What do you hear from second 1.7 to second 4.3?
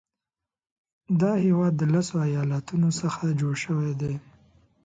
د لسو ایالاتونو څخه جوړ شوی دی.